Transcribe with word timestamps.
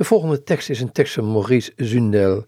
De 0.00 0.06
volgende 0.06 0.42
tekst 0.42 0.70
is 0.70 0.80
een 0.80 0.92
tekst 0.92 1.14
van 1.14 1.32
Maurice 1.32 1.72
Zundel. 1.76 2.44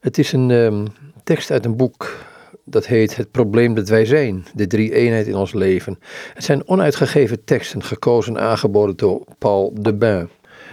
Het 0.00 0.18
is 0.18 0.32
een 0.32 0.50
um, 0.50 0.86
tekst 1.24 1.50
uit 1.50 1.64
een 1.64 1.76
boek 1.76 2.16
dat 2.64 2.86
heet 2.86 3.16
Het 3.16 3.30
probleem 3.30 3.74
dat 3.74 3.88
wij 3.88 4.04
zijn, 4.04 4.44
de 4.54 4.66
drie 4.66 4.94
eenheid 4.94 5.26
in 5.26 5.36
ons 5.36 5.52
leven. 5.52 5.98
Het 6.34 6.44
zijn 6.44 6.68
onuitgegeven 6.68 7.44
teksten, 7.44 7.82
gekozen 7.82 8.36
en 8.36 8.42
aangeboden 8.42 8.96
door 8.96 9.24
Paul 9.38 9.74
de 9.80 9.94
Bain. 9.94 10.28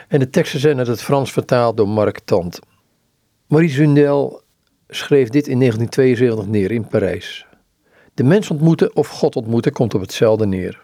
En 0.07 0.19
de 0.19 0.29
teksten 0.29 0.59
zijn 0.59 0.77
uit 0.77 0.87
het 0.87 1.01
Frans 1.01 1.31
vertaald 1.31 1.77
door 1.77 1.89
Marc 1.89 2.19
Tant. 2.19 2.59
Maurice 3.47 3.75
Zundel 3.75 4.41
schreef 4.87 5.29
dit 5.29 5.47
in 5.47 5.59
1972 5.59 6.47
neer 6.47 6.71
in 6.71 6.87
Parijs. 6.87 7.45
De 8.13 8.23
mens 8.23 8.49
ontmoeten 8.49 8.95
of 8.95 9.07
God 9.07 9.35
ontmoeten 9.35 9.71
komt 9.71 9.93
op 9.93 10.01
hetzelfde 10.01 10.45
neer. 10.45 10.79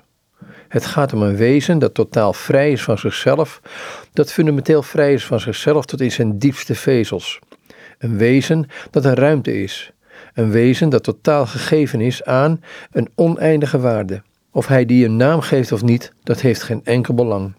Het 0.67 0.85
gaat 0.85 1.13
om 1.13 1.21
een 1.21 1.35
wezen 1.35 1.79
dat 1.79 1.93
totaal 1.93 2.33
vrij 2.33 2.71
is 2.71 2.83
van 2.83 2.97
zichzelf, 2.97 3.61
dat 4.13 4.31
fundamenteel 4.31 4.83
vrij 4.83 5.13
is 5.13 5.25
van 5.25 5.39
zichzelf 5.39 5.85
tot 5.85 6.01
in 6.01 6.11
zijn 6.11 6.39
diepste 6.39 6.75
vezels. 6.75 7.39
Een 7.97 8.17
wezen 8.17 8.67
dat 8.91 9.05
een 9.05 9.15
ruimte 9.15 9.61
is. 9.61 9.91
Een 10.33 10.51
wezen 10.51 10.89
dat 10.89 11.03
totaal 11.03 11.45
gegeven 11.45 12.01
is 12.01 12.23
aan 12.23 12.61
een 12.91 13.09
oneindige 13.15 13.79
waarde. 13.79 14.21
Of 14.51 14.67
hij 14.67 14.85
die 14.85 15.05
een 15.05 15.17
naam 15.17 15.41
geeft 15.41 15.71
of 15.71 15.83
niet, 15.83 16.13
dat 16.23 16.41
heeft 16.41 16.63
geen 16.63 16.81
enkel 16.83 17.13
belang. 17.13 17.53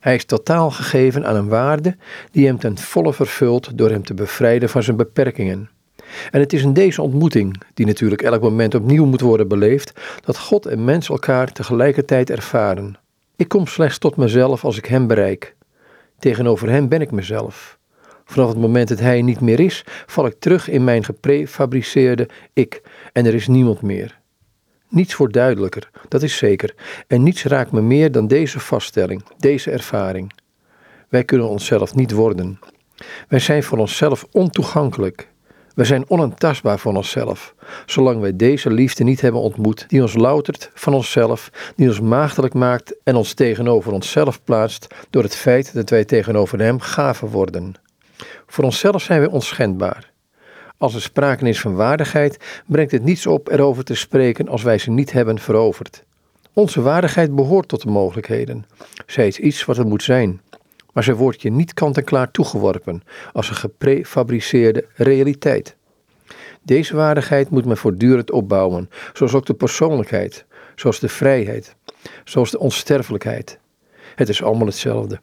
Hij 0.00 0.14
is 0.14 0.24
totaal 0.24 0.70
gegeven 0.70 1.26
aan 1.26 1.36
een 1.36 1.48
waarde 1.48 1.96
die 2.30 2.46
hem 2.46 2.58
ten 2.58 2.78
volle 2.78 3.12
vervult 3.12 3.78
door 3.78 3.90
hem 3.90 4.04
te 4.04 4.14
bevrijden 4.14 4.68
van 4.68 4.82
zijn 4.82 4.96
beperkingen. 4.96 5.70
En 6.30 6.40
het 6.40 6.52
is 6.52 6.62
in 6.62 6.72
deze 6.72 7.02
ontmoeting, 7.02 7.62
die 7.74 7.86
natuurlijk 7.86 8.22
elk 8.22 8.42
moment 8.42 8.74
opnieuw 8.74 9.04
moet 9.04 9.20
worden 9.20 9.48
beleefd, 9.48 9.92
dat 10.24 10.38
God 10.38 10.66
en 10.66 10.84
mens 10.84 11.08
elkaar 11.08 11.52
tegelijkertijd 11.52 12.30
ervaren. 12.30 12.98
Ik 13.36 13.48
kom 13.48 13.66
slechts 13.66 13.98
tot 13.98 14.16
mezelf 14.16 14.64
als 14.64 14.78
ik 14.78 14.86
Hem 14.86 15.06
bereik. 15.06 15.56
Tegenover 16.18 16.70
Hem 16.70 16.88
ben 16.88 17.00
ik 17.00 17.10
mezelf. 17.10 17.78
Vanaf 18.24 18.48
het 18.48 18.58
moment 18.58 18.88
dat 18.88 18.98
Hij 18.98 19.22
niet 19.22 19.40
meer 19.40 19.60
is, 19.60 19.84
val 20.06 20.26
ik 20.26 20.36
terug 20.38 20.68
in 20.68 20.84
mijn 20.84 21.04
geprefabriceerde 21.04 22.28
ik 22.52 22.82
en 23.12 23.26
er 23.26 23.34
is 23.34 23.46
niemand 23.46 23.82
meer. 23.82 24.22
Niets 24.88 25.16
wordt 25.16 25.32
duidelijker, 25.32 25.90
dat 26.08 26.22
is 26.22 26.36
zeker, 26.36 26.74
en 27.06 27.22
niets 27.22 27.44
raakt 27.44 27.72
me 27.72 27.80
meer 27.80 28.12
dan 28.12 28.26
deze 28.26 28.60
vaststelling, 28.60 29.24
deze 29.38 29.70
ervaring. 29.70 30.32
Wij 31.08 31.24
kunnen 31.24 31.48
onszelf 31.48 31.94
niet 31.94 32.12
worden. 32.12 32.58
Wij 33.28 33.38
zijn 33.38 33.62
voor 33.62 33.78
onszelf 33.78 34.26
ontoegankelijk. 34.30 35.28
We 35.74 35.84
zijn 35.84 36.10
onaantastbaar 36.10 36.78
van 36.78 36.96
onszelf, 36.96 37.54
zolang 37.86 38.20
wij 38.20 38.36
deze 38.36 38.70
liefde 38.70 39.04
niet 39.04 39.20
hebben 39.20 39.40
ontmoet, 39.40 39.84
die 39.88 40.02
ons 40.02 40.14
loutert 40.14 40.70
van 40.74 40.94
onszelf, 40.94 41.50
die 41.76 41.88
ons 41.88 42.00
maagdelijk 42.00 42.54
maakt 42.54 42.94
en 43.04 43.16
ons 43.16 43.34
tegenover 43.34 43.92
onszelf 43.92 44.44
plaatst 44.44 44.86
door 45.10 45.22
het 45.22 45.36
feit 45.36 45.74
dat 45.74 45.90
wij 45.90 46.04
tegenover 46.04 46.60
Hem 46.60 46.80
gaven 46.80 47.28
worden. 47.28 47.74
Voor 48.46 48.64
onszelf 48.64 49.02
zijn 49.02 49.20
wij 49.20 49.28
onschendbaar. 49.28 50.12
Als 50.78 50.94
er 50.94 51.02
sprake 51.02 51.48
is 51.48 51.60
van 51.60 51.74
waardigheid, 51.74 52.62
brengt 52.66 52.92
het 52.92 53.04
niets 53.04 53.26
op 53.26 53.48
erover 53.48 53.84
te 53.84 53.94
spreken 53.94 54.48
als 54.48 54.62
wij 54.62 54.78
ze 54.78 54.90
niet 54.90 55.12
hebben 55.12 55.38
veroverd. 55.38 56.04
Onze 56.52 56.80
waardigheid 56.80 57.34
behoort 57.34 57.68
tot 57.68 57.82
de 57.82 57.90
mogelijkheden. 57.90 58.64
Zij 59.06 59.26
is 59.26 59.38
iets 59.38 59.64
wat 59.64 59.78
er 59.78 59.86
moet 59.86 60.02
zijn 60.02 60.40
maar 60.94 61.04
ze 61.04 61.14
wordt 61.14 61.42
je 61.42 61.50
niet 61.50 61.74
kant-en-klaar 61.74 62.30
toegeworpen 62.30 63.02
als 63.32 63.48
een 63.48 63.56
geprefabriceerde 63.56 64.86
realiteit. 64.94 65.76
Deze 66.62 66.96
waardigheid 66.96 67.50
moet 67.50 67.64
men 67.64 67.76
voortdurend 67.76 68.30
opbouwen, 68.30 68.90
zoals 69.12 69.34
ook 69.34 69.46
de 69.46 69.54
persoonlijkheid, 69.54 70.44
zoals 70.74 70.98
de 70.98 71.08
vrijheid, 71.08 71.76
zoals 72.24 72.50
de 72.50 72.58
onsterfelijkheid. 72.58 73.58
Het 74.14 74.28
is 74.28 74.42
allemaal 74.42 74.66
hetzelfde. 74.66 75.20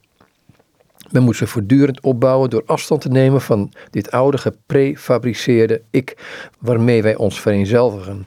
Men 1.11 1.23
moet 1.23 1.35
ze 1.35 1.47
voortdurend 1.47 2.01
opbouwen 2.01 2.49
door 2.49 2.63
afstand 2.65 3.01
te 3.01 3.09
nemen 3.09 3.41
van 3.41 3.71
dit 3.89 4.11
oude 4.11 4.37
geprefabriceerde 4.37 5.81
ik, 5.89 6.17
waarmee 6.59 7.01
wij 7.01 7.15
ons 7.15 7.41
vereenzelvigen, 7.41 8.23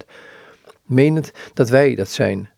menend 0.82 1.32
dat 1.54 1.68
wij 1.68 1.94
dat 1.94 2.08
zijn, 2.08 2.50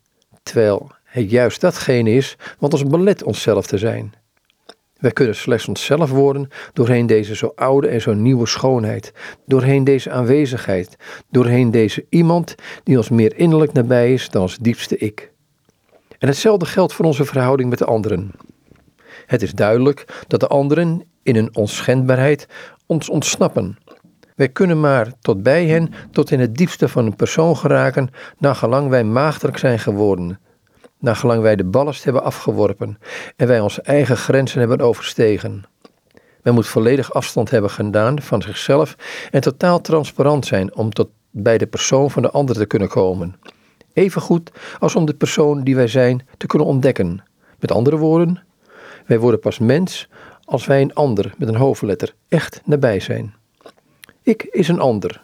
terwijl 0.43 0.91
het 1.03 1.29
juist 1.29 1.61
datgene 1.61 2.11
is 2.11 2.37
wat 2.59 2.73
ons 2.73 2.83
belet 2.83 3.23
onszelf 3.23 3.67
te 3.67 3.77
zijn. 3.77 4.13
Wij 4.99 5.11
kunnen 5.11 5.35
slechts 5.35 5.67
onszelf 5.67 6.09
worden 6.09 6.49
doorheen 6.73 7.05
deze 7.05 7.35
zo 7.35 7.51
oude 7.55 7.87
en 7.87 8.01
zo 8.01 8.13
nieuwe 8.13 8.47
schoonheid, 8.47 9.13
doorheen 9.45 9.83
deze 9.83 10.11
aanwezigheid, 10.11 10.95
doorheen 11.29 11.71
deze 11.71 12.05
iemand 12.09 12.55
die 12.83 12.97
ons 12.97 13.09
meer 13.09 13.37
innerlijk 13.37 13.73
nabij 13.73 14.13
is 14.13 14.29
dan 14.29 14.41
ons 14.41 14.57
diepste 14.57 14.97
ik. 14.97 15.31
En 16.19 16.27
hetzelfde 16.27 16.65
geldt 16.65 16.93
voor 16.93 17.05
onze 17.05 17.25
verhouding 17.25 17.69
met 17.69 17.79
de 17.79 17.85
anderen. 17.85 18.31
Het 19.25 19.41
is 19.41 19.53
duidelijk 19.53 20.25
dat 20.27 20.39
de 20.39 20.47
anderen 20.47 21.03
in 21.23 21.35
hun 21.35 21.55
onschendbaarheid 21.55 22.47
ons 22.85 23.09
ontsnappen. 23.09 23.77
Wij 24.35 24.49
kunnen 24.49 24.79
maar 24.79 25.11
tot 25.21 25.43
bij 25.43 25.65
hen, 25.65 25.93
tot 26.11 26.31
in 26.31 26.39
het 26.39 26.55
diepste 26.55 26.87
van 26.87 27.05
een 27.05 27.15
persoon 27.15 27.57
geraken, 27.57 28.09
naargelang 28.37 28.89
wij 28.89 29.03
maagdelijk 29.03 29.57
zijn 29.57 29.79
geworden, 29.79 30.39
naargelang 30.99 31.41
wij 31.41 31.55
de 31.55 31.63
ballast 31.63 32.03
hebben 32.03 32.23
afgeworpen 32.23 32.97
en 33.35 33.47
wij 33.47 33.59
onze 33.59 33.81
eigen 33.81 34.17
grenzen 34.17 34.59
hebben 34.59 34.81
overstegen. 34.81 35.63
Men 36.41 36.53
moet 36.53 36.67
volledig 36.67 37.13
afstand 37.13 37.49
hebben 37.49 37.69
gedaan 37.69 38.21
van 38.21 38.41
zichzelf 38.41 38.95
en 39.31 39.41
totaal 39.41 39.81
transparant 39.81 40.45
zijn 40.45 40.75
om 40.75 40.93
tot 40.93 41.09
bij 41.31 41.57
de 41.57 41.67
persoon 41.67 42.11
van 42.11 42.21
de 42.21 42.31
ander 42.31 42.55
te 42.55 42.65
kunnen 42.65 42.87
komen. 42.87 43.35
Evengoed 43.93 44.51
als 44.79 44.95
om 44.95 45.05
de 45.05 45.13
persoon 45.13 45.63
die 45.63 45.75
wij 45.75 45.87
zijn 45.87 46.27
te 46.37 46.47
kunnen 46.47 46.67
ontdekken. 46.67 47.23
Met 47.59 47.71
andere 47.71 47.97
woorden, 47.97 48.43
wij 49.05 49.19
worden 49.19 49.39
pas 49.39 49.59
mens 49.59 50.09
als 50.43 50.65
wij 50.65 50.81
een 50.81 50.93
ander 50.93 51.33
met 51.37 51.47
een 51.47 51.55
hoofdletter 51.55 52.13
echt 52.27 52.61
nabij 52.65 52.99
zijn. 52.99 53.33
Ik 54.21 54.43
is 54.43 54.67
een 54.67 54.79
ander. 54.79 55.23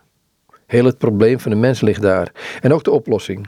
Heel 0.66 0.86
het 0.86 0.98
probleem 0.98 1.40
van 1.40 1.52
de 1.52 1.58
mens 1.58 1.82
ligt 1.82 2.02
daar 2.02 2.32
en 2.62 2.74
ook 2.74 2.84
de 2.84 2.92
oplossing. 2.92 3.48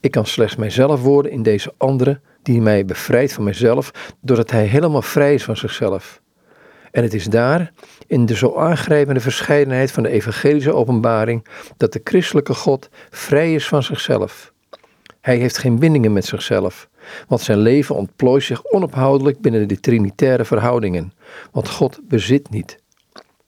Ik 0.00 0.10
kan 0.10 0.26
slechts 0.26 0.56
mijzelf 0.56 1.02
worden 1.02 1.32
in 1.32 1.42
deze 1.42 1.74
andere 1.76 2.20
die 2.42 2.60
mij 2.60 2.84
bevrijdt 2.84 3.32
van 3.32 3.44
mijzelf, 3.44 4.14
doordat 4.20 4.50
hij 4.50 4.64
helemaal 4.64 5.02
vrij 5.02 5.34
is 5.34 5.44
van 5.44 5.56
zichzelf. 5.56 6.20
En 6.90 7.02
het 7.02 7.14
is 7.14 7.24
daar, 7.24 7.72
in 8.06 8.26
de 8.26 8.36
zo 8.36 8.56
aangrijpende 8.56 9.20
verscheidenheid 9.20 9.90
van 9.92 10.02
de 10.02 10.08
evangelische 10.08 10.72
openbaring, 10.72 11.46
dat 11.76 11.92
de 11.92 12.00
christelijke 12.04 12.54
God 12.54 12.88
vrij 13.10 13.54
is 13.54 13.68
van 13.68 13.82
zichzelf. 13.82 14.52
Hij 15.20 15.36
heeft 15.36 15.58
geen 15.58 15.78
bindingen 15.78 16.12
met 16.12 16.24
zichzelf, 16.24 16.88
want 17.28 17.40
zijn 17.40 17.58
leven 17.58 17.94
ontplooit 17.94 18.42
zich 18.42 18.64
onophoudelijk 18.64 19.40
binnen 19.40 19.68
de 19.68 19.80
trinitaire 19.80 20.44
verhoudingen, 20.44 21.12
want 21.52 21.68
God 21.68 22.00
bezit 22.08 22.50
niet. 22.50 22.79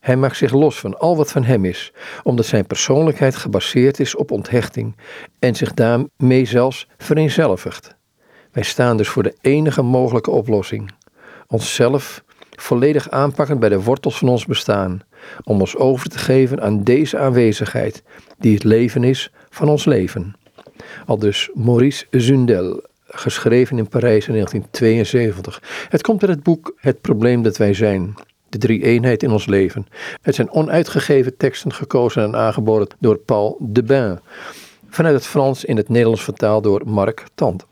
Hij 0.03 0.17
maakt 0.17 0.37
zich 0.37 0.53
los 0.53 0.79
van 0.79 0.99
al 0.99 1.17
wat 1.17 1.33
van 1.33 1.45
hem 1.45 1.65
is, 1.65 1.93
omdat 2.23 2.47
zijn 2.47 2.67
persoonlijkheid 2.67 3.37
gebaseerd 3.37 4.01
is 4.01 4.15
op 4.15 4.31
onthechting 4.31 4.97
en 5.39 5.55
zich 5.55 5.75
daarmee 5.75 6.45
zelfs 6.45 6.89
vereenzelvigt. 6.99 7.95
Wij 8.53 8.63
staan 8.63 8.97
dus 8.97 9.09
voor 9.09 9.23
de 9.23 9.37
enige 9.41 9.83
mogelijke 9.83 10.31
oplossing: 10.31 10.91
onszelf 11.47 12.25
volledig 12.51 13.11
aanpakken 13.11 13.59
bij 13.59 13.69
de 13.69 13.83
wortels 13.83 14.19
van 14.19 14.29
ons 14.29 14.47
bestaan, 14.47 15.01
om 15.43 15.61
ons 15.61 15.77
over 15.77 16.09
te 16.09 16.19
geven 16.19 16.63
aan 16.63 16.85
deze 16.85 17.19
aanwezigheid, 17.19 18.03
die 18.39 18.55
het 18.55 18.65
leven 18.65 19.05
is 19.05 19.33
van 19.51 19.69
ons 19.69 19.85
leven. 19.85 20.35
Al 21.07 21.19
dus 21.19 21.51
Maurice 21.55 22.07
Zundel, 22.11 22.83
geschreven 23.07 23.79
in 23.79 23.89
Parijs 23.89 24.27
in 24.27 24.33
1972. 24.33 25.63
Het 25.89 26.03
komt 26.03 26.23
uit 26.23 26.31
het 26.31 26.43
boek 26.43 26.75
Het 26.77 27.01
probleem 27.01 27.43
dat 27.43 27.57
wij 27.57 27.75
zijn 27.75 28.15
de 28.53 28.59
drie 28.59 28.83
eenheid 28.83 29.23
in 29.23 29.31
ons 29.31 29.47
leven. 29.47 29.87
Het 30.23 30.35
zijn 30.35 30.51
onuitgegeven 30.51 31.37
teksten 31.37 31.73
gekozen 31.73 32.23
en 32.23 32.37
aangeboden 32.37 32.89
door 32.99 33.17
Paul 33.17 33.57
de 33.61 33.83
Bain. 33.83 34.21
Vanuit 34.89 35.15
het 35.15 35.27
Frans 35.27 35.65
in 35.65 35.77
het 35.77 35.89
Nederlands 35.89 36.23
vertaald 36.23 36.65
door 36.65 36.83
Marc 36.85 37.25
Tant. 37.35 37.61